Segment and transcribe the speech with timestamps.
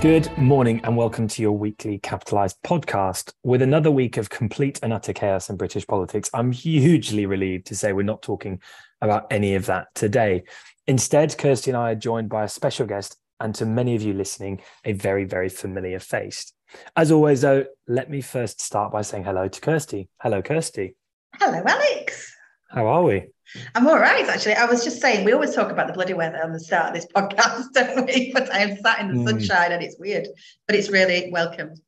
[0.00, 3.34] Good morning and welcome to your weekly Capitalised podcast.
[3.44, 7.76] With another week of complete and utter chaos in British politics, I'm hugely relieved to
[7.76, 8.62] say we're not talking
[9.02, 10.44] about any of that today.
[10.86, 14.14] Instead, Kirsty and I are joined by a special guest, and to many of you
[14.14, 16.50] listening, a very, very familiar face.
[16.96, 20.08] As always, though, let me first start by saying hello to Kirsty.
[20.22, 20.96] Hello, Kirsty.
[21.34, 22.34] Hello, Alex.
[22.70, 23.26] How are we?
[23.74, 24.54] I'm all right, actually.
[24.54, 26.94] I was just saying, we always talk about the bloody weather on the start of
[26.94, 28.32] this podcast, don't we?
[28.32, 29.28] But I am sat in the mm.
[29.28, 30.28] sunshine and it's weird,
[30.66, 31.80] but it's really welcomed.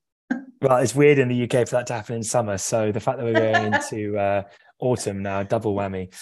[0.60, 2.58] well, it's weird in the UK for that to happen in summer.
[2.58, 4.42] So the fact that we're going into uh,
[4.78, 6.12] autumn now, double whammy.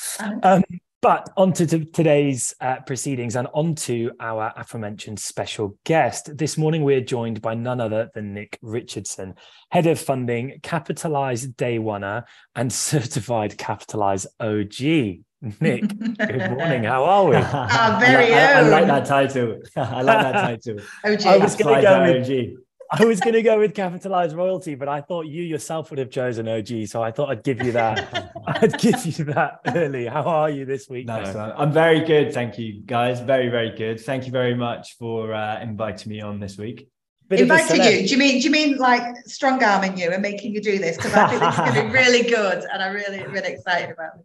[0.43, 0.63] Um,
[1.03, 6.37] but on to today's uh, proceedings and on to our aforementioned special guest.
[6.37, 9.35] This morning, we're joined by none other than Nick Richardson,
[9.71, 15.23] Head of Funding, Capitalise Day Oneer, and Certified Capitalise OG.
[15.59, 16.85] Nick, good morning.
[16.85, 17.37] How are we?
[17.37, 19.59] Our very I, I, I, like that title.
[19.77, 20.85] I like that title.
[21.03, 21.27] OG.
[21.27, 22.61] I was going to go with OG.
[22.93, 26.11] I was going to go with capitalized royalty, but I thought you yourself would have
[26.11, 28.33] chosen OG, so I thought I'd give you that.
[28.47, 30.07] I'd give you that early.
[30.07, 31.07] How are you this week?
[31.07, 31.35] Nice.
[31.37, 33.21] I'm very good, thank you, guys.
[33.21, 34.01] Very, very good.
[34.01, 36.89] Thank you very much for uh, inviting me on this week.
[37.29, 38.09] Bit Invited you?
[38.09, 40.97] Do you mean do you mean like strong arming you and making you do this?
[40.97, 44.19] Because I think it's going to be really good, and I'm really really excited about
[44.19, 44.25] it.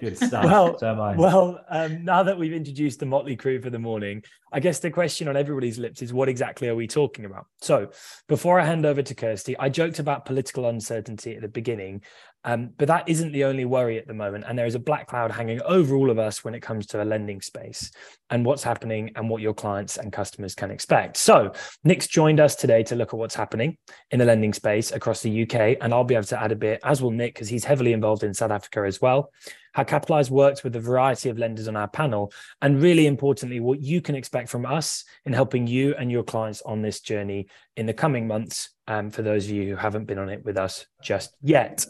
[0.00, 0.44] Good stuff.
[0.44, 4.60] well, so well um, now that we've introduced the motley crew for the morning, I
[4.60, 7.46] guess the question on everybody's lips is what exactly are we talking about?
[7.60, 7.90] So,
[8.28, 12.02] before I hand over to Kirsty, I joked about political uncertainty at the beginning,
[12.44, 14.44] um, but that isn't the only worry at the moment.
[14.48, 17.02] And there is a black cloud hanging over all of us when it comes to
[17.02, 17.90] a lending space
[18.30, 21.16] and what's happening and what your clients and customers can expect.
[21.16, 21.52] So,
[21.84, 23.76] Nick's joined us today to look at what's happening
[24.10, 25.76] in the lending space across the UK.
[25.80, 28.22] And I'll be able to add a bit, as will Nick, because he's heavily involved
[28.22, 29.30] in South Africa as well.
[29.78, 32.32] How Capitalise works with a variety of lenders on our panel.
[32.60, 36.62] And really importantly, what you can expect from us in helping you and your clients
[36.62, 38.70] on this journey in the coming months.
[38.88, 41.86] Um, for those of you who haven't been on it with us just yet.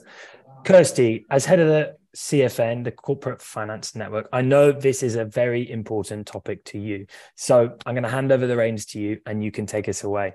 [0.64, 5.24] Kirsty, as head of the CFN, the Corporate Finance Network, I know this is a
[5.24, 7.06] very important topic to you.
[7.36, 10.04] So I'm going to hand over the reins to you and you can take us
[10.04, 10.34] away.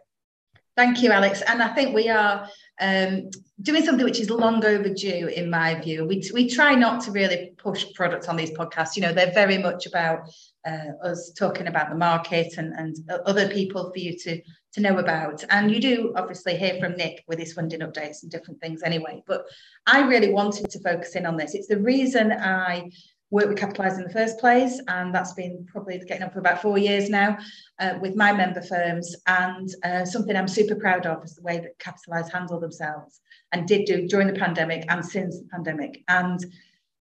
[0.75, 1.43] Thank you, Alex.
[1.43, 2.49] And I think we are
[2.81, 3.29] um,
[3.61, 6.05] doing something which is long overdue, in my view.
[6.05, 8.95] We, we try not to really push products on these podcasts.
[8.95, 10.29] You know, they're very much about
[10.65, 12.95] uh, us talking about the market and, and
[13.25, 14.41] other people for you to,
[14.73, 15.43] to know about.
[15.49, 19.23] And you do obviously hear from Nick with his funding updates and different things anyway.
[19.27, 19.45] But
[19.85, 21.53] I really wanted to focus in on this.
[21.53, 22.89] It's the reason I
[23.33, 26.61] work with Capitalise in the first place, and that's been probably getting up for about
[26.61, 27.35] four years now
[27.79, 29.15] uh, with my member firms.
[29.25, 33.21] And uh, something I'm super proud of is the way that Capitalise handle themselves
[33.51, 36.03] and did do during the pandemic and since the pandemic.
[36.07, 36.45] And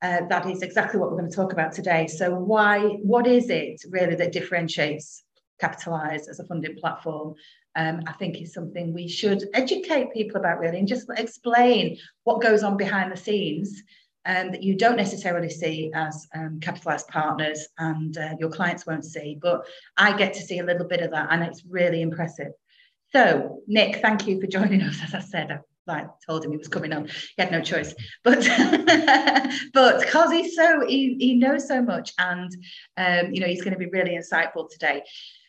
[0.03, 2.06] uh, that is exactly what we're going to talk about today.
[2.06, 2.79] So, why?
[2.79, 5.23] What is it really that differentiates
[5.59, 7.34] Capitalise as a funding platform?
[7.75, 12.41] Um, I think is something we should educate people about really, and just explain what
[12.41, 13.81] goes on behind the scenes
[14.25, 19.06] um, that you don't necessarily see as um, capitalized partners and uh, your clients won't
[19.06, 19.38] see.
[19.41, 19.66] But
[19.97, 22.52] I get to see a little bit of that, and it's really impressive.
[23.12, 25.00] So, Nick, thank you for joining us.
[25.03, 27.08] As I said, I told him he was coming on.
[27.08, 28.40] He had no choice, but
[29.74, 32.52] but because he's so he, he knows so much, and
[32.97, 35.03] um, you know he's going to be really insightful today.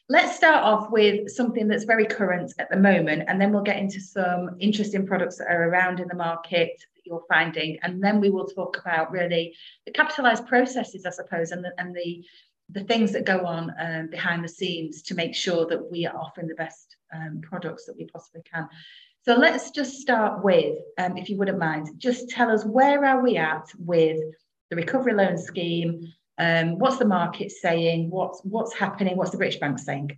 [0.08, 3.78] Let's start off with something that's very current at the moment, and then we'll get
[3.78, 6.70] into some interesting products that are around in the market
[7.04, 9.54] you're finding, and then we will talk about really
[9.86, 12.24] the capitalized processes, I suppose, and the, and the
[12.72, 16.16] the things that go on um, behind the scenes to make sure that we are
[16.16, 18.68] offering the best um, products that we possibly can.
[19.22, 23.22] So let's just start with, um, if you wouldn't mind, just tell us where are
[23.22, 24.18] we at with
[24.70, 26.12] the recovery loan scheme?
[26.38, 28.08] Um, what's the market saying?
[28.08, 29.16] What's what's happening?
[29.16, 30.16] What's the British Bank saying?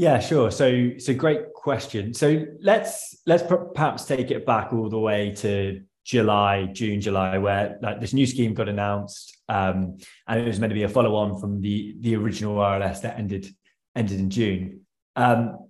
[0.00, 0.50] Yeah, sure.
[0.50, 2.14] So it's a great question.
[2.14, 3.42] So let's let's
[3.74, 8.24] perhaps take it back all the way to July, June, July, where like this new
[8.24, 12.16] scheme got announced, um, and it was meant to be a follow-on from the the
[12.16, 13.54] original RLS that ended
[13.94, 14.86] ended in June.
[15.16, 15.68] Um,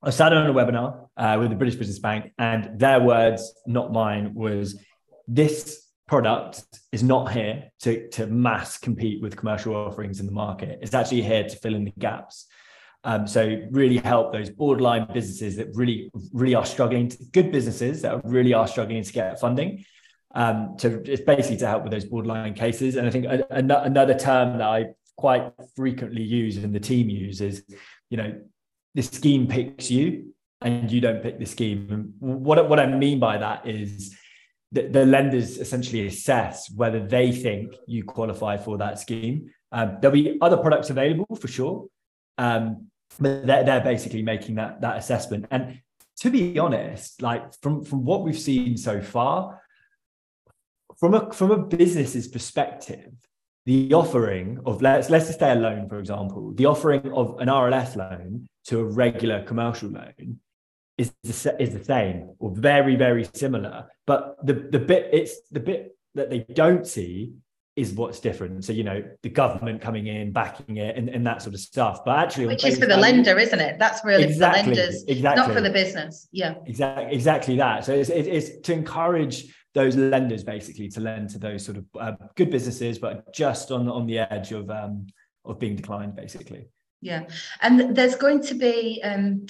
[0.00, 3.92] I sat on a webinar uh, with the British Business Bank, and their words, not
[3.92, 4.80] mine, was
[5.26, 6.62] this product
[6.92, 10.78] is not here to, to mass compete with commercial offerings in the market.
[10.82, 12.46] It's actually here to fill in the gaps.
[13.06, 18.02] Um, so really help those borderline businesses that really, really are struggling, to, good businesses
[18.02, 19.84] that really are struggling to get funding.
[20.34, 22.96] Um, to it's basically to help with those borderline cases.
[22.96, 24.86] And I think another term that I
[25.16, 27.62] quite frequently use and the team uses,
[28.10, 28.40] you know,
[28.96, 31.86] the scheme picks you and you don't pick the scheme.
[31.92, 34.16] And what, what I mean by that is
[34.72, 39.48] that the lenders essentially assess whether they think you qualify for that scheme.
[39.70, 41.86] Um, there'll be other products available for sure.
[42.36, 45.46] Um, but they're, they're basically making that that assessment.
[45.50, 45.80] And
[46.18, 49.62] to be honest, like from from what we've seen so far,
[50.98, 53.12] from a from a business's perspective,
[53.64, 57.48] the offering of let's let's just say a loan, for example, the offering of an
[57.48, 60.40] RLS loan to a regular commercial loan
[60.98, 63.86] is the, is the same or very very similar.
[64.06, 67.34] But the the bit it's the bit that they don't see
[67.76, 68.64] is what's different.
[68.64, 72.04] So, you know, the government coming in, backing it, and, and that sort of stuff.
[72.06, 73.78] But actually, which is for the lender, isn't it?
[73.78, 75.46] That's really exactly, for the lenders, exactly.
[75.46, 76.26] not for the business.
[76.32, 77.84] Yeah, exactly, exactly that.
[77.84, 82.12] So it's, it's to encourage those lenders basically to lend to those sort of uh,
[82.34, 85.06] good businesses, but just on on the edge of um,
[85.44, 86.68] of being declined, basically.
[87.02, 87.24] Yeah,
[87.60, 89.02] and there's going to be.
[89.04, 89.46] Um,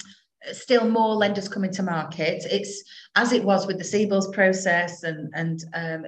[0.51, 2.45] still more lenders coming to market.
[2.49, 2.83] It's
[3.15, 6.05] as it was with the CBILS process and and um,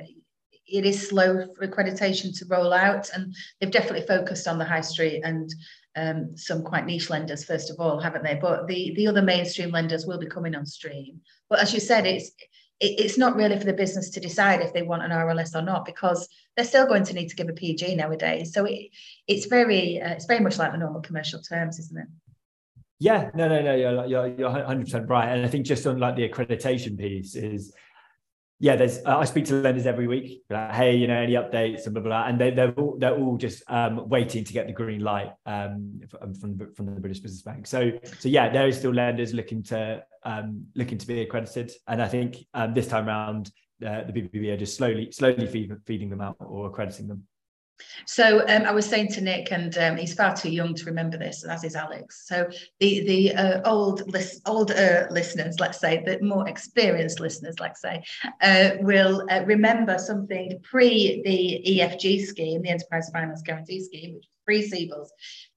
[0.71, 4.81] it is slow for accreditation to roll out, and they've definitely focused on the high
[4.81, 5.53] street and
[5.95, 8.35] um, some quite niche lenders first of all, haven't they?
[8.35, 11.21] But the the other mainstream lenders will be coming on stream.
[11.49, 12.31] But as you said, it's
[12.79, 15.61] it, it's not really for the business to decide if they want an RLS or
[15.61, 18.53] not because they're still going to need to give a PG nowadays.
[18.53, 18.89] So it,
[19.27, 22.07] it's very uh, it's very much like the normal commercial terms, isn't it?
[22.99, 25.99] Yeah, no, no, no, you're you're you're 100 percent right, and I think just on
[25.99, 27.73] like the accreditation piece is
[28.61, 30.43] yeah, there's uh, I speak to lenders every week.
[30.49, 32.27] Like, hey, you know, any updates and blah blah, blah.
[32.27, 36.01] and they, they're all they're all just um, waiting to get the green light um,
[36.09, 37.65] from from from the British Business Bank.
[37.67, 42.01] So so yeah, there is still lenders looking to um, looking to be accredited, and
[42.01, 43.49] I think um, this time around
[43.85, 47.23] uh, the BBB are just slowly slowly feed, feeding them out or accrediting them.
[48.05, 51.17] So um, I was saying to Nick, and um, he's far too young to remember
[51.17, 52.27] this, as is Alex.
[52.27, 52.49] So
[52.79, 58.03] the the uh, old list, older listeners, let's say, the more experienced listeners, let's say,
[58.41, 64.25] uh, will uh, remember something pre the EFG scheme, the Enterprise Finance Guarantee Scheme, which
[64.25, 65.07] was pre CBILS.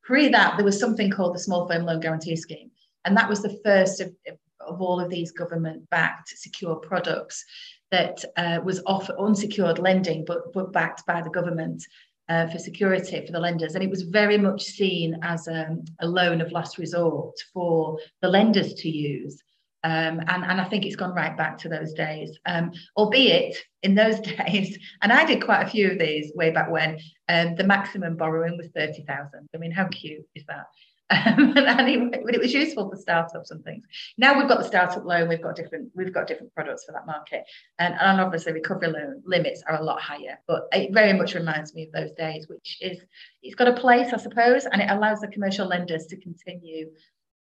[0.02, 2.70] Pre that, there was something called the Small Firm Loan Guarantee Scheme,
[3.04, 4.12] and that was the first of,
[4.60, 7.44] of all of these government-backed secure products
[7.90, 11.84] that uh, was offered unsecured lending, but but backed by the government
[12.28, 13.74] uh, for security for the lenders.
[13.74, 18.28] And it was very much seen as um, a loan of last resort for the
[18.28, 19.42] lenders to use.
[19.84, 23.96] Um, and, and I think it's gone right back to those days, um, albeit in
[23.96, 27.64] those days, and I did quite a few of these way back when, um, the
[27.64, 29.48] maximum borrowing was 30,000.
[29.52, 30.66] I mean, how cute is that?
[31.12, 33.84] Um, but it was useful for startups and things.
[34.16, 37.06] Now we've got the startup loan, we've got different, we've got different products for that
[37.06, 37.44] market,
[37.78, 40.38] and, and obviously recovery loan limits are a lot higher.
[40.46, 42.98] But it very much reminds me of those days, which is
[43.42, 46.90] it's got a place, I suppose, and it allows the commercial lenders to continue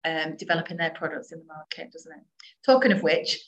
[0.05, 2.25] um, developing their products in the market, doesn't it?
[2.65, 3.39] Talking of which,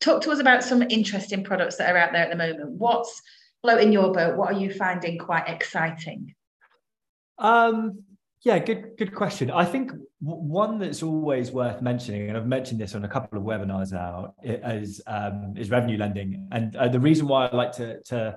[0.00, 2.72] talk to us about some interesting products that are out there at the moment.
[2.72, 3.22] What's
[3.62, 4.36] floating your boat?
[4.36, 6.34] What are you finding quite exciting?
[7.38, 8.04] Um,
[8.44, 9.52] yeah, good good question.
[9.52, 13.44] I think one that's always worth mentioning, and I've mentioned this on a couple of
[13.44, 16.48] webinars now, is um, is revenue lending.
[16.50, 18.36] And uh, the reason why I like to to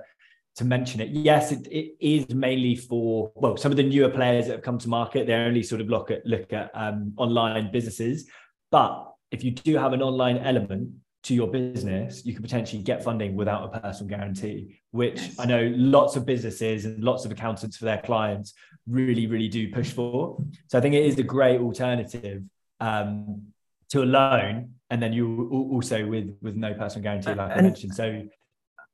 [0.57, 4.45] to mention it, yes, it, it is mainly for well, some of the newer players
[4.45, 5.25] that have come to market.
[5.25, 8.29] They only sort of look at look at um, online businesses,
[8.71, 10.91] but if you do have an online element
[11.25, 15.39] to your business, you can potentially get funding without a personal guarantee, which yes.
[15.39, 18.53] I know lots of businesses and lots of accountants for their clients
[18.87, 20.37] really, really do push for.
[20.67, 22.43] So I think it is a great alternative
[22.79, 23.41] um,
[23.89, 27.61] to a loan, and then you also with with no personal guarantee, like and, I
[27.63, 27.95] mentioned.
[27.95, 28.21] So,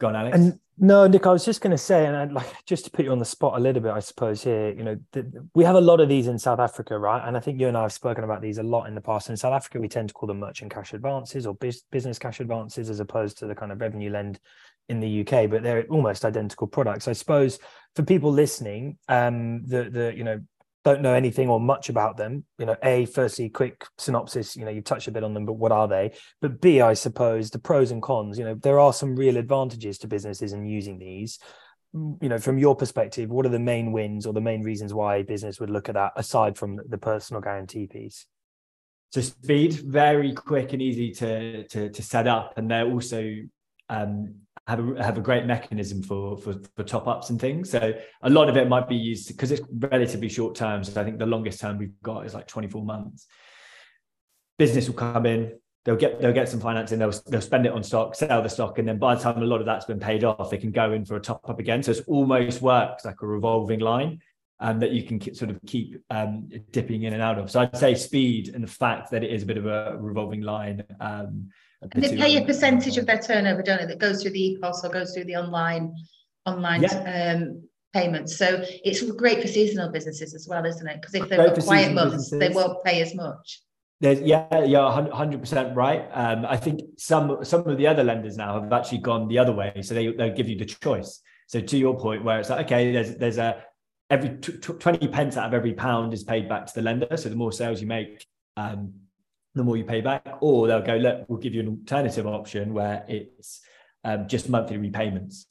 [0.01, 0.35] go on, Alex.
[0.35, 3.05] And no, Nick, I was just going to say, and I'd like just to put
[3.05, 4.43] you on the spot a little bit, I suppose.
[4.43, 4.97] Here, you know,
[5.53, 7.25] we have a lot of these in South Africa, right?
[7.25, 9.29] And I think you and I have spoken about these a lot in the past.
[9.29, 12.89] In South Africa, we tend to call them merchant cash advances or business cash advances,
[12.89, 14.39] as opposed to the kind of revenue lend
[14.89, 17.07] in the UK, but they're almost identical products.
[17.07, 17.59] I suppose
[17.95, 20.41] for people listening, um, the the you know
[20.83, 24.71] don't know anything or much about them, you know, a firstly quick synopsis, you know,
[24.71, 26.11] you've touched a bit on them, but what are they?
[26.41, 28.39] But b, I suppose the pros and cons.
[28.39, 31.39] You know, there are some real advantages to businesses in using these.
[31.93, 35.17] You know, from your perspective, what are the main wins or the main reasons why
[35.17, 38.25] a business would look at that aside from the personal guarantee piece?
[39.11, 43.29] So speed, very quick and easy to to, to set up, and they're also
[43.89, 44.35] um,
[44.67, 47.69] have a have a great mechanism for for, for top ups and things.
[47.69, 50.83] So a lot of it might be used because it's relatively short term.
[50.83, 53.27] So I think the longest term we've got is like 24 months.
[54.57, 55.53] Business will come in,
[55.83, 58.77] they'll get they'll get some financing, they'll they'll spend it on stock, sell the stock,
[58.77, 60.93] and then by the time a lot of that's been paid off, they can go
[60.93, 61.81] in for a top up again.
[61.81, 64.21] So it's almost works like a revolving line.
[64.63, 67.49] Um, that you can sort of keep um, dipping in and out of.
[67.49, 70.41] So I'd say speed and the fact that it is a bit of a revolving
[70.41, 71.49] line um,
[71.95, 73.87] they pay a percentage of their turnover, don't they?
[73.87, 75.93] That goes through the EPOS or goes through the online
[76.45, 77.35] online yeah.
[77.35, 78.37] um, payments.
[78.37, 81.01] So it's great for seasonal businesses as well, isn't it?
[81.01, 82.39] Because if they've got quiet months, businesses.
[82.39, 83.61] they won't pay as much.
[83.99, 86.07] There's, yeah, yeah, hundred percent right.
[86.11, 89.53] Um, I think some some of the other lenders now have actually gone the other
[89.53, 91.21] way, so they they give you the choice.
[91.47, 93.63] So to your point, where it's like, okay, there's there's a
[94.09, 97.15] every t- t- twenty pence out of every pound is paid back to the lender.
[97.15, 98.25] So the more sales you make,
[98.57, 98.93] um,
[99.55, 100.27] the more you pay back.
[100.41, 103.61] Or they'll go, look, we'll give you an alternative option where it's
[104.03, 105.47] um, just monthly repayments.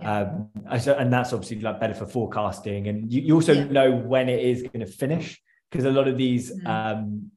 [0.00, 0.20] Yeah.
[0.20, 3.64] Um, and that's obviously like better for forecasting, and you, you also yeah.
[3.64, 5.40] know when it is going to finish
[5.70, 6.66] because a lot of these mm.
[6.66, 7.30] um,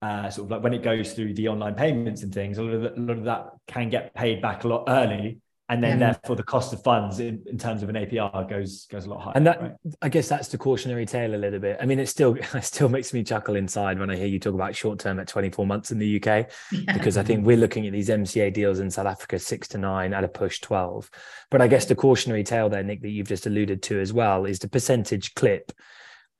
[0.00, 2.74] uh, sort of like when it goes through the online payments and things, a lot
[2.74, 5.40] of, a lot of that can get paid back a lot early.
[5.70, 6.12] And then yeah.
[6.12, 9.20] therefore the cost of funds in, in, terms of an APR goes goes a lot
[9.20, 9.32] higher.
[9.36, 9.72] And that right?
[10.00, 11.76] I guess that's the cautionary tale a little bit.
[11.78, 14.54] I mean, it still it still makes me chuckle inside when I hear you talk
[14.54, 16.92] about short term at 24 months in the UK, yeah.
[16.94, 20.14] because I think we're looking at these MCA deals in South Africa six to nine
[20.14, 21.10] at a push 12.
[21.50, 24.46] But I guess the cautionary tale there, Nick, that you've just alluded to as well,
[24.46, 25.72] is the percentage clip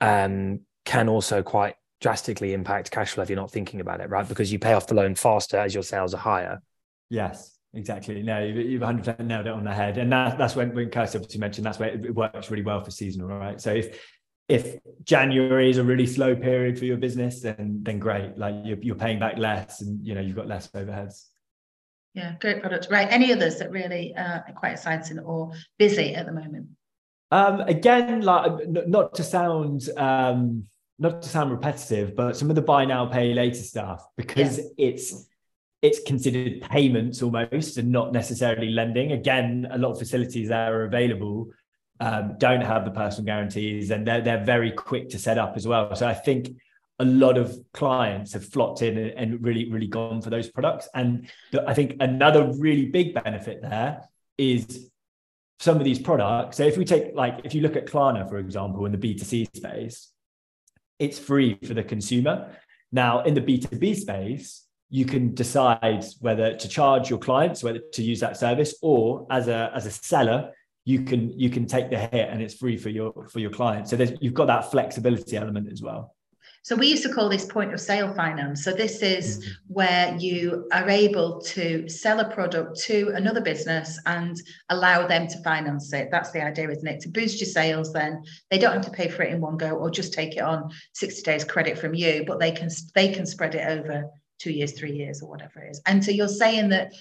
[0.00, 4.26] um, can also quite drastically impact cash flow if you're not thinking about it, right?
[4.26, 6.62] Because you pay off the loan faster as your sales are higher.
[7.10, 8.22] Yes, exactly.
[8.22, 9.98] No, you've 100% nailed it on the head.
[9.98, 12.90] And that, that's when, when Kirsty obviously mentioned, that's where it works really well for
[12.90, 13.60] seasonal, right?
[13.60, 14.00] So if,
[14.48, 18.38] if January is a really slow period for your business, then, then great.
[18.38, 21.26] Like you're, you're paying back less and, you know, you've got less overheads.
[22.14, 22.88] Yeah, great product.
[22.90, 23.06] Right.
[23.10, 26.68] Any others that really uh, are quite exciting or busy at the moment?
[27.30, 30.64] Um, again, like not to sound um,
[30.98, 34.64] not to sound repetitive, but some of the buy now, pay later stuff, because yeah.
[34.78, 35.27] it's
[35.82, 39.12] it's considered payments almost and not necessarily lending.
[39.12, 41.50] Again, a lot of facilities that are available
[42.00, 45.66] um, don't have the personal guarantees and they're, they're very quick to set up as
[45.66, 45.94] well.
[45.94, 46.56] So I think
[46.98, 50.88] a lot of clients have flocked in and, really, really gone for those products.
[50.94, 51.30] And
[51.66, 54.02] I think another really big benefit there
[54.36, 54.90] is
[55.60, 56.56] some of these products.
[56.56, 59.56] So if we take like, if you look at Klarna, for example, in the B2C
[59.56, 60.10] space,
[60.98, 62.56] it's free for the consumer.
[62.90, 68.02] Now, in the B2B space, you can decide whether to charge your clients, whether to
[68.02, 70.52] use that service, or as a as a seller,
[70.84, 73.88] you can you can take the hit and it's free for your for your client.
[73.88, 76.14] So you've got that flexibility element as well.
[76.62, 78.64] So we used to call this point of sale finance.
[78.64, 79.50] So this is mm-hmm.
[79.68, 84.36] where you are able to sell a product to another business and
[84.68, 86.08] allow them to finance it.
[86.10, 87.00] That's the idea, isn't it?
[87.00, 89.70] To boost your sales, then they don't have to pay for it in one go
[89.70, 93.24] or just take it on 60 days credit from you, but they can they can
[93.24, 95.80] spread it over two years, three years, or whatever it is.
[95.86, 96.92] And so you're saying that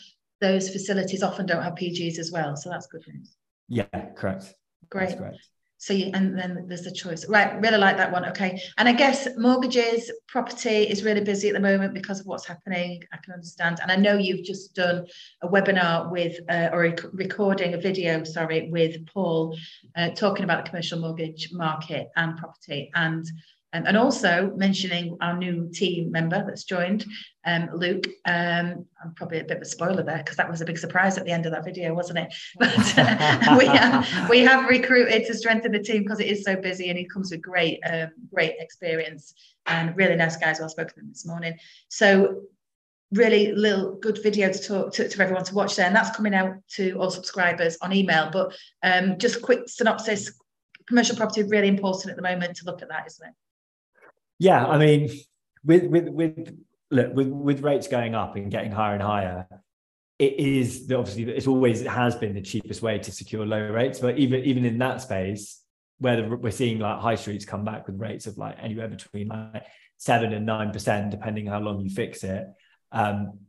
[0.42, 2.56] those facilities often don't have PGs as well.
[2.56, 3.36] So that's good news.
[3.68, 4.54] Yeah, correct.
[4.90, 5.10] Great.
[5.10, 5.38] That's correct.
[5.80, 7.28] So you, and then there's the choice.
[7.30, 8.26] Right, really like that one.
[8.26, 8.60] Okay.
[8.80, 13.04] And I guess mortgages, property is really busy at the moment because of what's happening.
[13.14, 13.80] I can understand.
[13.82, 15.06] And I know you've just done
[15.44, 19.56] a webinar with, uh, or a recording a video, sorry, with Paul
[19.96, 22.90] uh, talking about the commercial mortgage market and property.
[22.96, 23.24] And
[23.74, 27.06] um, and also mentioning our new team member that's joined,
[27.46, 28.08] um, Luke.
[28.26, 31.18] Um, I'm probably a bit of a spoiler there because that was a big surprise
[31.18, 32.34] at the end of that video, wasn't it?
[32.60, 36.56] But uh, we, have, we have recruited to strengthen the team because it is so
[36.56, 39.34] busy and he comes with great, um, great experience
[39.66, 40.60] and really nice guys.
[40.60, 41.58] Well, I spoke to them this morning.
[41.90, 42.44] So
[43.12, 46.36] really little good video to talk to, to everyone to watch there and that's coming
[46.36, 50.34] out to all subscribers on email but um, just quick synopsis
[50.88, 53.34] commercial property really important at the moment to look at that isn't it
[54.40, 55.10] yeah, I mean,
[55.64, 56.58] with with with
[56.92, 59.48] look with with rates going up and getting higher and higher,
[60.20, 64.00] it is obviously it's always it has been the cheapest way to secure low rates.
[64.00, 65.62] But even even in that space,
[66.00, 69.28] where the, we're seeing like high streets come back with rates of like anywhere between
[69.30, 69.66] like
[69.98, 72.46] seven and nine percent, depending how long you fix it.
[72.92, 73.40] Um,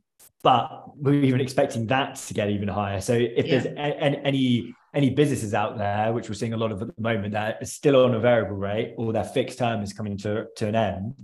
[0.42, 3.00] but we're even expecting that to get even higher.
[3.00, 3.58] So if yeah.
[3.58, 6.94] there's a, a, any any businesses out there, which we're seeing a lot of at
[6.94, 10.16] the moment, that are still on a variable rate or their fixed term is coming
[10.18, 11.14] to, to an end,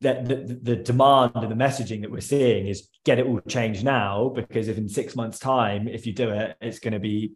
[0.00, 3.84] that the, the demand and the messaging that we're seeing is get it all changed
[3.84, 7.32] now because if in six months' time, if you do it, it's going to be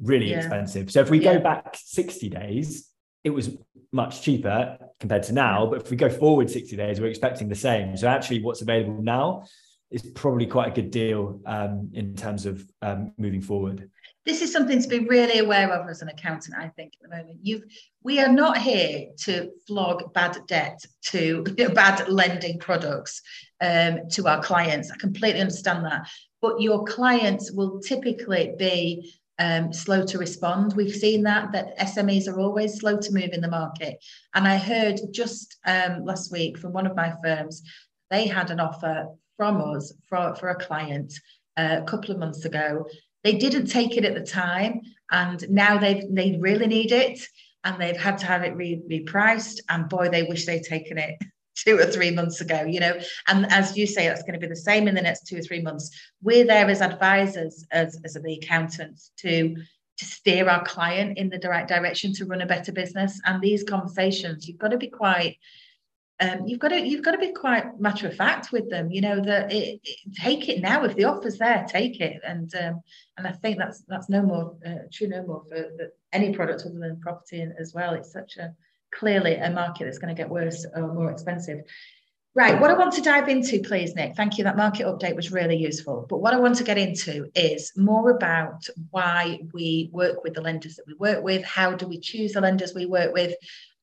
[0.00, 0.38] really yeah.
[0.38, 0.90] expensive.
[0.90, 1.34] So if we yeah.
[1.34, 2.88] go back 60 days,
[3.24, 3.56] it was
[3.92, 5.66] much cheaper compared to now.
[5.66, 7.96] But if we go forward 60 days, we're expecting the same.
[7.96, 9.44] So actually, what's available now
[9.90, 13.90] is probably quite a good deal um, in terms of um, moving forward
[14.26, 17.16] this is something to be really aware of as an accountant, I think, at the
[17.16, 17.38] moment.
[17.42, 17.62] You've
[18.02, 21.42] we are not here to flog bad debt to
[21.74, 23.22] bad lending products
[23.60, 24.90] um, to our clients.
[24.90, 26.08] I completely understand that.
[26.42, 30.74] But your clients will typically be um, slow to respond.
[30.74, 34.02] We've seen that that SMEs are always slow to move in the market.
[34.34, 37.62] And I heard just um, last week from one of my firms,
[38.10, 41.12] they had an offer from us for, for a client
[41.56, 42.86] uh, a couple of months ago
[43.26, 47.18] they didn't take it at the time, and now they they really need it,
[47.64, 49.58] and they've had to have it re- repriced.
[49.68, 51.16] And boy, they wish they'd taken it
[51.56, 52.96] two or three months ago, you know.
[53.26, 55.42] And as you say, that's going to be the same in the next two or
[55.42, 55.90] three months.
[56.22, 59.56] We're there as advisors, as, as the accountants, to
[59.98, 63.18] to steer our client in the direct direction to run a better business.
[63.24, 65.38] And these conversations, you've got to be quite
[66.18, 68.90] um, you've got to you've got to be quite matter of fact with them.
[68.90, 72.20] You know that it, it, take it now if the offer's there, take it.
[72.26, 72.80] And um,
[73.18, 76.62] and I think that's that's no more uh, true no more for, for any product
[76.64, 77.92] other than property as well.
[77.94, 78.54] It's such a
[78.94, 81.60] clearly a market that's going to get worse or more expensive.
[82.34, 84.44] Right, what I want to dive into, please, Nick, thank you.
[84.44, 86.04] That market update was really useful.
[86.06, 90.42] But what I want to get into is more about why we work with the
[90.42, 93.32] lenders that we work with, how do we choose the lenders we work with,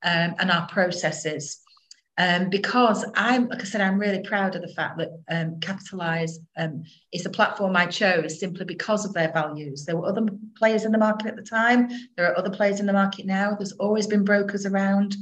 [0.04, 1.63] um, and our processes
[2.16, 6.38] um, because I'm, like I said, I'm really proud of the fact that um, Capitalise
[6.56, 9.84] um, is a platform I chose simply because of their values.
[9.84, 11.88] There were other players in the market at the time.
[12.16, 13.56] There are other players in the market now.
[13.56, 15.16] There's always been brokers around.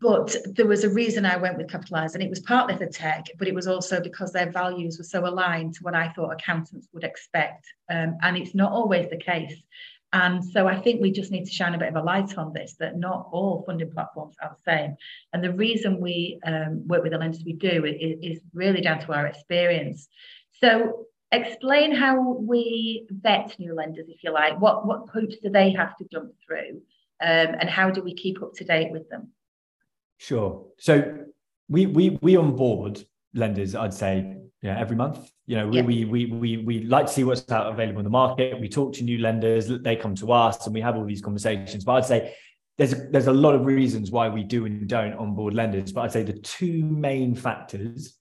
[0.00, 3.26] But there was a reason I went with Capitalise, and it was partly the tech,
[3.38, 6.88] but it was also because their values were so aligned to what I thought accountants
[6.94, 7.66] would expect.
[7.90, 9.62] Um, and it's not always the case.
[10.12, 12.52] And so I think we just need to shine a bit of a light on
[12.52, 14.96] this that not all funding platforms are the same.
[15.32, 19.00] And the reason we um, work with the lenders we do is, is really down
[19.00, 20.08] to our experience.
[20.60, 24.60] So explain how we vet new lenders, if you like.
[24.60, 26.82] What, what hoops do they have to jump through?
[27.22, 29.28] Um, and how do we keep up to date with them?
[30.16, 30.66] Sure.
[30.78, 31.24] So
[31.68, 35.30] we we we onboard lenders, I'd say, yeah, every month.
[35.46, 35.82] You know, we, yeah.
[35.82, 38.60] we, we, we, we like to see what's out available in the market.
[38.60, 41.84] We talk to new lenders, they come to us and we have all these conversations.
[41.84, 42.34] But I'd say
[42.76, 45.92] there's a, there's a lot of reasons why we do and don't onboard lenders.
[45.92, 48.18] But I'd say the two main factors,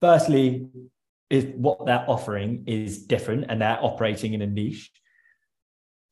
[0.00, 0.68] firstly,
[1.30, 4.90] is what they're offering is different and they're operating in a niche.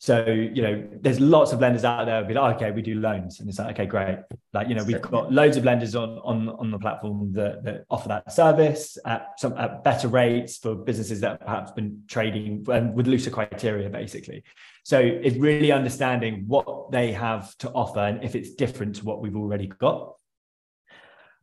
[0.00, 3.40] So, you know, there's lots of lenders out there be like, okay, we do loans.
[3.40, 4.20] And it's like, okay, great.
[4.52, 7.84] Like, you know, we've got loads of lenders on on, on the platform that, that
[7.90, 12.94] offer that service at some at better rates for businesses that perhaps been trading and
[12.94, 14.44] with looser criteria, basically.
[14.84, 19.20] So it's really understanding what they have to offer and if it's different to what
[19.20, 20.14] we've already got.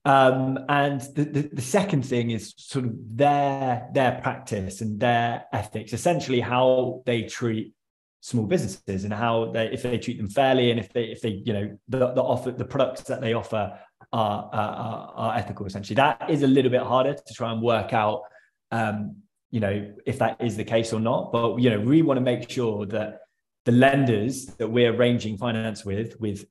[0.06, 5.46] Um, and the, the, the, second thing is sort of their their practice and their
[5.52, 7.75] ethics, essentially how they treat
[8.26, 11.44] small businesses and how they if they treat them fairly and if they if they
[11.46, 13.80] you know the, the offer the products that they offer
[14.12, 15.94] are, are, are ethical essentially.
[15.94, 18.22] That is a little bit harder to try and work out
[18.72, 19.18] um,
[19.52, 21.32] you know if that is the case or not.
[21.32, 23.20] But you know we want to make sure that
[23.66, 26.48] the lenders that we're arranging finance with with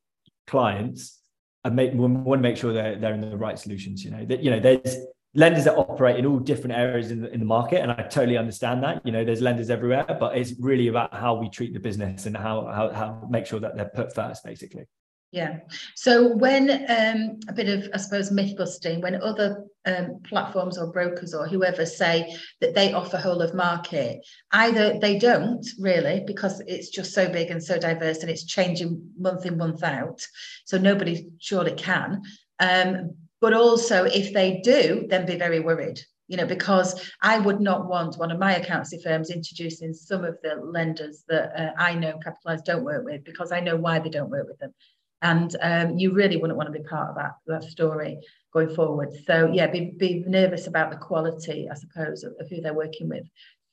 [0.46, 1.18] clients
[1.64, 4.24] and make, we want to make sure that they're in the right solutions you know.
[4.24, 4.96] That you know there's
[5.34, 8.36] lenders that operate in all different areas in the, in the market and i totally
[8.36, 9.02] understand that.
[9.04, 12.36] You know there's lenders everywhere but it's really about how we treat the business and
[12.36, 14.86] how how, how make sure that they're put first basically.
[15.32, 15.58] Yeah.
[15.96, 20.92] So when um, a bit of i suppose myth busting when other um, platforms or
[20.92, 26.60] brokers or whoever say that they offer whole of market either they don't really because
[26.68, 30.24] it's just so big and so diverse and it's changing month in month out
[30.64, 32.22] so nobody surely can
[32.60, 37.60] um, but also, if they do, then be very worried, you know, because I would
[37.60, 41.94] not want one of my accountancy firms introducing some of the lenders that uh, I
[41.94, 44.72] know Capitalise don't work with because I know why they don't work with them.
[45.20, 48.16] And um, you really wouldn't want to be part of that, that story
[48.50, 49.10] going forward.
[49.26, 53.10] So, yeah, be, be nervous about the quality, I suppose, of, of who they're working
[53.10, 53.26] with.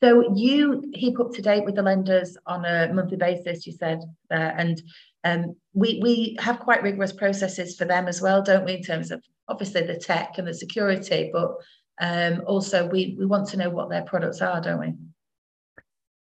[0.04, 4.00] So you keep up to date with the lenders on a monthly basis, you said,
[4.30, 4.82] uh, and
[5.24, 9.12] um, we we have quite rigorous processes for them as well, don't we, in terms
[9.12, 11.52] of obviously the tech and the security, but
[12.00, 14.94] um, also we we want to know what their products are, don't we?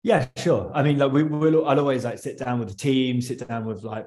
[0.02, 0.70] Yeah, sure.
[0.72, 1.66] I mean, like we will.
[1.66, 4.07] I'll always like sit down with the team, sit down with like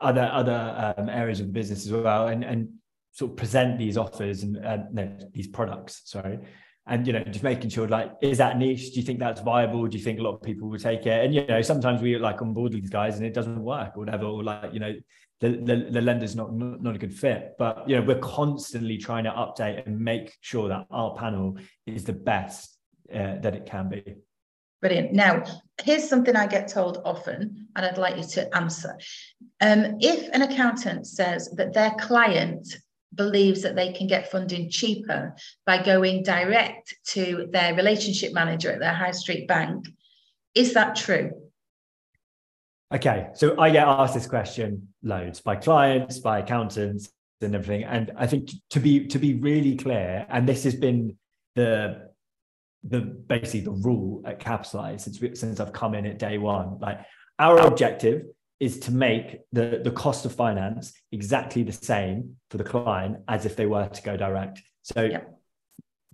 [0.00, 2.68] other other um, areas of the business as well, and and
[3.12, 6.02] sort of present these offers and uh, no, these products.
[6.04, 6.38] Sorry,
[6.86, 9.86] and you know just making sure like is that niche do you think that's viable
[9.86, 12.16] do you think a lot of people will take it and you know sometimes we
[12.18, 14.92] like on board these guys and it doesn't work or whatever or like you know
[15.40, 19.24] the, the, the lender's not, not a good fit but you know we're constantly trying
[19.24, 22.78] to update and make sure that our panel is the best
[23.12, 24.16] uh, that it can be
[24.80, 25.42] brilliant now
[25.82, 28.96] here's something i get told often and i'd like you to answer
[29.60, 32.76] um, if an accountant says that their client
[33.14, 35.34] believes that they can get funding cheaper
[35.66, 39.86] by going direct to their relationship manager at their high street bank.
[40.54, 41.30] Is that true?
[42.94, 47.82] Okay, so I get asked this question loads by clients, by accountants, and everything.
[47.82, 51.16] And I think to be to be really clear, and this has been
[51.56, 52.10] the
[52.84, 56.78] the basically the rule at Capitalise since we, since I've come in at day one.
[56.78, 57.00] Like
[57.40, 58.26] our objective
[58.60, 63.44] is to make the the cost of finance exactly the same for the client as
[63.44, 64.62] if they were to go direct.
[64.82, 65.02] So.
[65.02, 65.30] Yep.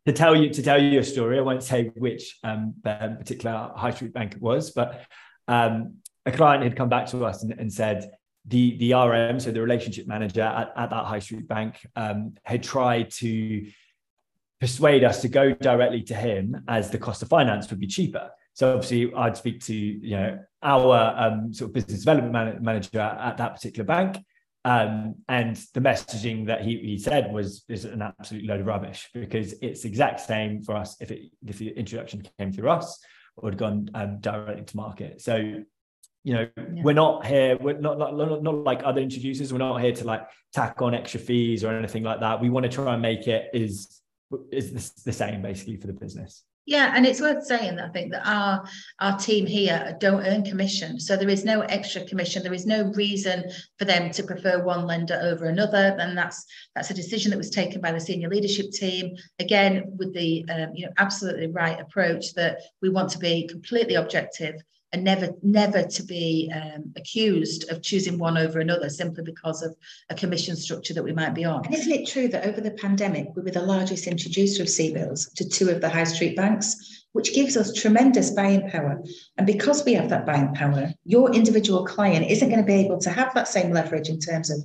[0.07, 3.90] To tell you to tell you a story, I won't say which um, particular high
[3.90, 5.05] street bank it was, but
[5.47, 8.11] um, a client had come back to us and, and said,
[8.46, 12.62] the the RM, so the relationship manager at, at that high street bank, um, had
[12.62, 13.66] tried to
[14.61, 18.30] persuade us to go directly to him as the cost of finance would be cheaper.
[18.54, 23.00] So obviously, I'd speak to you know our um, sort of business development man- manager
[23.00, 24.18] at, at, that particular bank,
[24.64, 29.09] um, and the messaging that he, he said was is an absolute load of rubbish
[29.14, 32.98] because it's exact same for us if it if the introduction came through us
[33.37, 35.20] or had gone um, directly to market.
[35.20, 35.62] So
[36.22, 36.83] you know yeah.
[36.83, 40.04] we're not here we're not, not, not not like other introducers we're not here to
[40.04, 42.40] like tack on extra fees or anything like that.
[42.40, 44.00] We want to try and make it is
[44.52, 46.44] is the same basically for the business.
[46.66, 48.64] Yeah and it's worth saying that i think that our
[49.00, 51.00] our team here don't earn commission.
[51.00, 52.42] So there is no extra commission.
[52.42, 53.44] There is no reason
[53.78, 55.96] for them to prefer one lender over another.
[55.98, 59.16] And that's that's a decision that was taken by the senior leadership team.
[59.38, 63.94] Again with the um, you know absolutely right approach that we want to be completely
[63.94, 64.56] objective
[64.92, 69.74] and never never to be um, accused of choosing one over another simply because of
[70.11, 71.64] a commission structure that we might be on.
[71.64, 75.33] And isn't it true that over the pandemic we were the largest introducer of CBILS
[75.35, 79.03] to two of the high street banks, which gives us tremendous buying power.
[79.37, 82.98] And because we have that buying power, your individual client isn't going to be able
[82.98, 84.59] to have that same leverage in terms of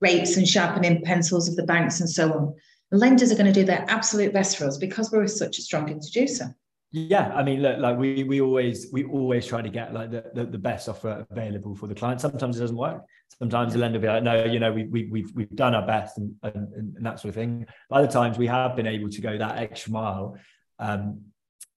[0.00, 2.54] rates and sharpening pencils of the banks and so on.
[2.90, 5.88] Lenders are going to do their absolute best for us because we're such a strong
[5.88, 6.54] introducer.
[6.94, 10.30] Yeah, I mean, look, like we we always we always try to get like the,
[10.34, 12.20] the, the, best offer available for the client.
[12.20, 13.02] Sometimes it doesn't work.
[13.38, 15.86] Sometimes the lender will be like, no, you know, we, we we've we've done our
[15.86, 17.64] best and, and, and that sort of thing.
[17.90, 20.36] Other times we have been able to go that extra mile
[20.78, 21.22] um,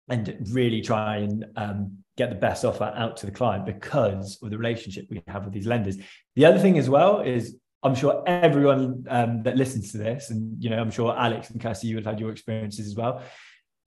[0.10, 4.50] and really try and um, get the best offer out to the client because of
[4.50, 5.96] the relationship we have with these lenders.
[6.36, 10.62] The other thing as well is I'm sure everyone um, that listens to this, and
[10.62, 13.24] you know, I'm sure Alex and Kirsty, you have had your experiences as well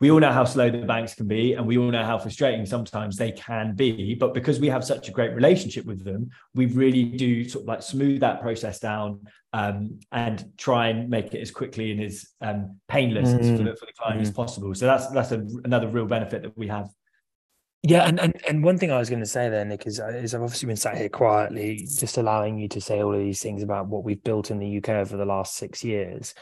[0.01, 2.65] we all know how slow the banks can be and we all know how frustrating
[2.65, 6.67] sometimes they can be but because we have such a great relationship with them we
[6.67, 9.21] really do sort of like smooth that process down
[9.53, 13.57] um, and try and make it as quickly and as um, painless mm.
[13.57, 14.23] for, the, for the client mm.
[14.23, 16.89] as possible so that's that's a, another real benefit that we have
[17.85, 20.35] yeah, and, and and one thing I was going to say there, Nick, is, is
[20.35, 23.63] I've obviously been sat here quietly, just allowing you to say all of these things
[23.63, 26.35] about what we've built in the UK over the last six years.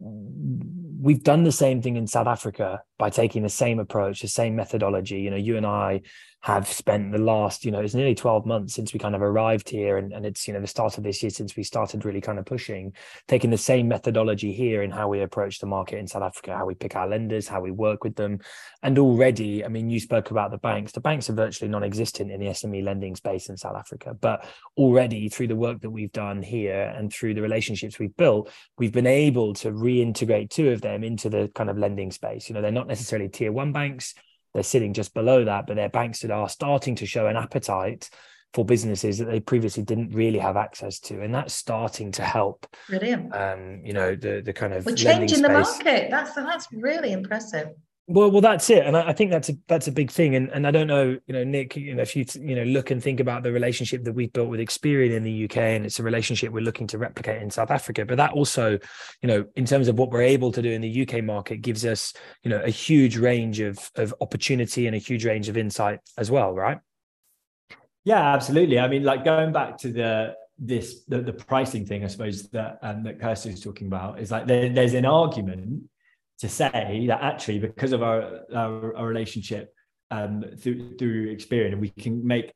[0.00, 4.54] We've done the same thing in South Africa by taking the same approach, the same
[4.54, 5.22] methodology.
[5.22, 6.02] You know, you and I
[6.42, 9.68] have spent the last, you know, it's nearly 12 months since we kind of arrived
[9.68, 9.98] here.
[9.98, 12.38] And, and it's, you know, the start of this year since we started really kind
[12.38, 12.94] of pushing,
[13.28, 16.64] taking the same methodology here in how we approach the market in South Africa, how
[16.64, 18.38] we pick our lenders, how we work with them.
[18.82, 20.92] And already, I mean, you spoke about the banks.
[20.92, 24.16] The banks are virtually non existent in the SME lending space in South Africa.
[24.18, 24.46] But
[24.78, 28.92] already through the work that we've done here and through the relationships we've built, we've
[28.92, 32.48] been able to reintegrate two of them into the kind of lending space.
[32.48, 34.14] You know, they're not necessarily tier one banks
[34.54, 38.10] they're sitting just below that, but they're banks that are starting to show an appetite
[38.52, 42.66] for businesses that they previously didn't really have access to, and that's starting to help.
[42.88, 43.34] Brilliant.
[43.34, 46.10] Um, you know, the the kind of we're changing the market.
[46.10, 47.68] That's that's really impressive.
[48.12, 50.34] Well, well, that's it, and I, I, think that's a that's a big thing.
[50.34, 52.90] And and I don't know, you know, Nick, you know, if you you know look
[52.90, 56.00] and think about the relationship that we've built with Experian in the UK, and it's
[56.00, 58.04] a relationship we're looking to replicate in South Africa.
[58.04, 58.80] But that also,
[59.22, 61.86] you know, in terms of what we're able to do in the UK market, gives
[61.86, 66.00] us you know a huge range of of opportunity and a huge range of insight
[66.18, 66.78] as well, right?
[68.02, 68.80] Yeah, absolutely.
[68.80, 72.80] I mean, like going back to the this the, the pricing thing, I suppose that
[72.82, 75.84] um, that Kirsty was talking about is like there, there's an argument
[76.40, 79.74] to say that actually because of our our, our relationship
[80.10, 82.52] um, through through Experian, we can make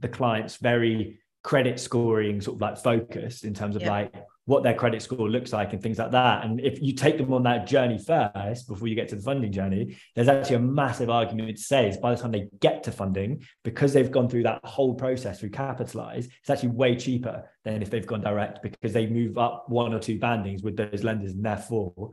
[0.00, 3.90] the clients very credit scoring sort of like focused in terms of yeah.
[3.90, 4.14] like
[4.46, 6.44] what their credit score looks like and things like that.
[6.44, 9.52] And if you take them on that journey first before you get to the funding
[9.52, 12.92] journey, there's actually a massive argument to say is by the time they get to
[12.92, 17.80] funding, because they've gone through that whole process through Capitalise, it's actually way cheaper than
[17.80, 21.32] if they've gone direct because they move up one or two bandings with those lenders
[21.32, 22.12] and therefore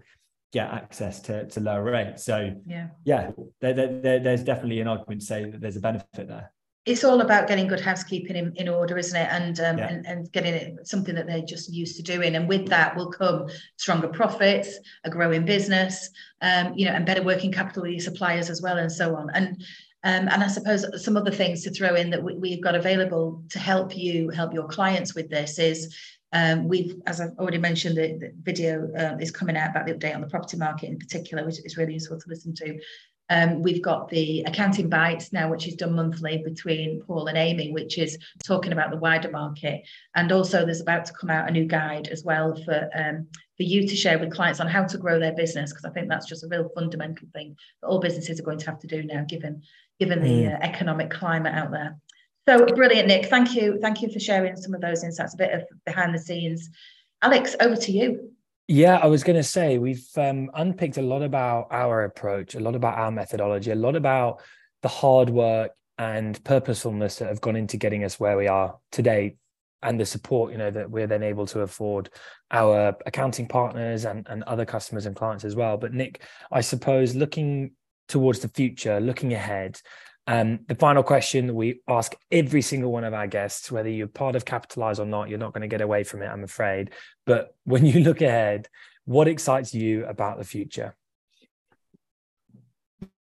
[0.51, 2.25] get access to, to lower rates.
[2.25, 6.27] So yeah, yeah, there, there, there's definitely an argument to say that there's a benefit
[6.27, 6.51] there.
[6.87, 9.27] It's all about getting good housekeeping in, in order, isn't it?
[9.29, 9.87] And, um, yeah.
[9.87, 12.35] and and getting it something that they're just used to doing.
[12.35, 16.09] And with that will come stronger profits, a growing business,
[16.41, 19.29] um, you know, and better working capital with your suppliers as well, and so on.
[19.35, 19.63] And
[20.03, 23.43] um, and I suppose some other things to throw in that we, have got available
[23.49, 25.95] to help you help your clients with this is
[26.33, 29.93] um, we've, as I've already mentioned, the, the video uh, is coming out about the
[29.93, 32.79] update on the property market in particular, which is really useful to listen to.
[33.29, 37.71] Um, we've got the accounting bites now, which is done monthly between Paul and Amy,
[37.71, 39.83] which is talking about the wider market.
[40.15, 43.63] And also, there's about to come out a new guide as well for um, for
[43.63, 46.25] you to share with clients on how to grow their business, because I think that's
[46.25, 49.23] just a real fundamental thing that all businesses are going to have to do now,
[49.23, 49.61] given
[49.97, 50.53] given the mm.
[50.53, 51.95] uh, economic climate out there.
[52.47, 53.27] So brilliant, Nick.
[53.27, 53.77] Thank you.
[53.81, 56.69] Thank you for sharing some of those insights, a bit of behind the scenes.
[57.21, 58.31] Alex, over to you.
[58.67, 62.59] Yeah, I was going to say we've um, unpicked a lot about our approach, a
[62.59, 64.41] lot about our methodology, a lot about
[64.81, 69.35] the hard work and purposefulness that have gone into getting us where we are today
[69.83, 72.09] and the support you know that we're then able to afford
[72.51, 77.15] our accounting partners and, and other customers and clients as well but nick i suppose
[77.15, 77.71] looking
[78.07, 79.79] towards the future looking ahead
[80.27, 84.35] um, the final question we ask every single one of our guests, whether you're part
[84.35, 86.91] of Capitalise or not, you're not going to get away from it, I'm afraid.
[87.25, 88.67] But when you look ahead,
[89.05, 90.95] what excites you about the future?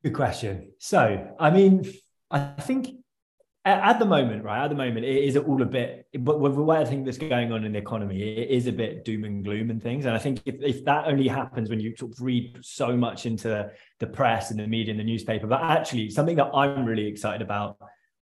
[0.03, 0.73] Good question.
[0.79, 1.91] So, I mean,
[2.31, 3.00] I think
[3.65, 4.65] at the moment, right?
[4.65, 7.19] At the moment, it is all a bit, but with the way I think that's
[7.19, 10.07] going on in the economy, it is a bit doom and gloom and things.
[10.07, 13.27] And I think if, if that only happens when you sort of read so much
[13.27, 17.07] into the press and the media and the newspaper, but actually something that I'm really
[17.07, 17.77] excited about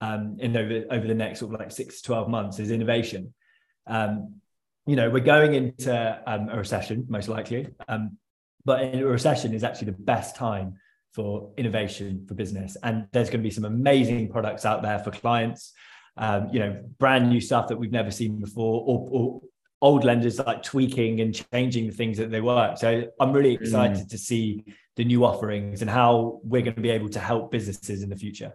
[0.00, 3.32] um, in over, over the next sort of like six to 12 months is innovation.
[3.86, 4.36] Um,
[4.86, 7.68] you know, we're going into um, a recession, most likely.
[7.86, 8.16] Um,
[8.64, 10.74] but in a recession is actually the best time
[11.12, 12.76] for innovation for business.
[12.82, 15.72] And there's going to be some amazing products out there for clients,
[16.16, 19.40] um, you know, brand new stuff that we've never seen before, or, or,
[19.82, 22.76] old lenders like tweaking and changing the things that they work.
[22.76, 23.62] So I'm really mm.
[23.62, 24.10] excited mm.
[24.10, 24.62] to see
[24.96, 28.16] the new offerings and how we're going to be able to help businesses in the
[28.16, 28.52] future.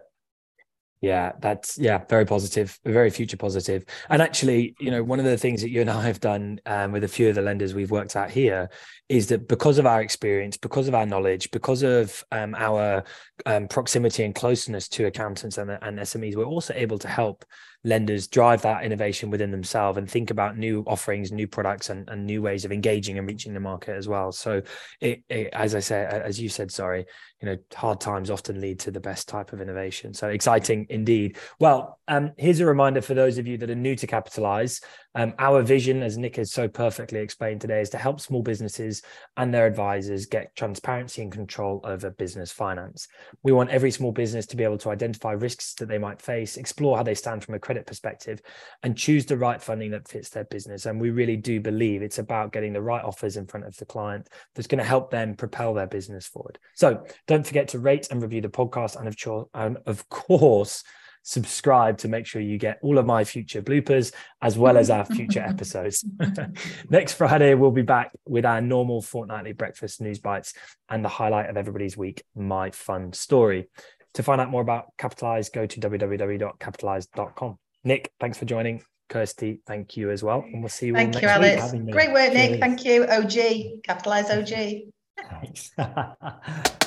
[1.02, 3.84] Yeah, that's yeah, very positive, very future positive.
[4.08, 6.90] And actually, you know, one of the things that you and I have done um,
[6.92, 8.70] with a few of the lenders we've worked at here
[9.08, 13.04] is that because of our experience, because of our knowledge, because of um, our
[13.44, 17.44] um, proximity and closeness to accountants and, and SMEs, we're also able to help
[17.84, 22.26] lenders drive that innovation within themselves and think about new offerings, new products, and, and
[22.26, 24.32] new ways of engaging and reaching the market as well.
[24.32, 24.62] So,
[25.00, 27.06] it, it, as I say, as you said, sorry,
[27.40, 30.14] you know, hard times often lead to the best type of innovation.
[30.14, 31.36] So exciting indeed.
[31.58, 34.80] Well, um, here's a reminder for those of you that are new to Capitalise.
[35.16, 39.00] Um, our vision, as Nick has so perfectly explained today, is to help small businesses
[39.38, 43.08] and their advisors get transparency and control over business finance.
[43.42, 46.58] We want every small business to be able to identify risks that they might face,
[46.58, 48.42] explore how they stand from a credit perspective,
[48.82, 50.84] and choose the right funding that fits their business.
[50.84, 53.86] And we really do believe it's about getting the right offers in front of the
[53.86, 56.58] client that's going to help them propel their business forward.
[56.74, 60.84] So don't forget to rate and review the podcast, and of, and of course,
[61.26, 65.04] subscribe to make sure you get all of my future bloopers as well as our
[65.04, 66.04] future episodes.
[66.88, 70.54] Next Friday, we'll be back with our normal fortnightly breakfast news bites
[70.88, 73.68] and the highlight of everybody's week, my fun story.
[74.14, 77.58] To find out more about Capitalise, go to www.capitalise.com.
[77.82, 78.82] Nick, thanks for joining.
[79.08, 80.40] Kirsty, thank you as well.
[80.40, 81.72] And we'll see you thank you, Alex.
[81.90, 82.60] Great work, Nick.
[82.60, 83.04] Thank you.
[83.04, 84.92] OG, Capitalise OG.
[85.28, 85.72] Thanks.